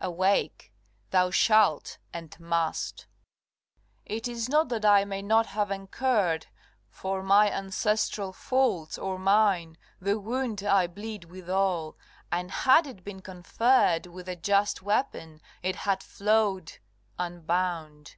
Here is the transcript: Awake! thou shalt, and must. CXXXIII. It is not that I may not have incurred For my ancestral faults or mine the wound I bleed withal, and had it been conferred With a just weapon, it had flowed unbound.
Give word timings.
Awake! 0.00 0.72
thou 1.10 1.30
shalt, 1.30 1.98
and 2.12 2.40
must. 2.40 3.06
CXXXIII. 3.06 3.06
It 4.16 4.26
is 4.26 4.48
not 4.48 4.68
that 4.70 4.84
I 4.84 5.04
may 5.04 5.22
not 5.22 5.46
have 5.46 5.70
incurred 5.70 6.48
For 6.88 7.22
my 7.22 7.48
ancestral 7.52 8.32
faults 8.32 8.98
or 8.98 9.16
mine 9.16 9.78
the 10.00 10.18
wound 10.18 10.64
I 10.64 10.88
bleed 10.88 11.26
withal, 11.26 11.96
and 12.32 12.50
had 12.50 12.88
it 12.88 13.04
been 13.04 13.22
conferred 13.22 14.06
With 14.08 14.28
a 14.28 14.34
just 14.34 14.82
weapon, 14.82 15.40
it 15.62 15.76
had 15.76 16.02
flowed 16.02 16.78
unbound. 17.16 18.16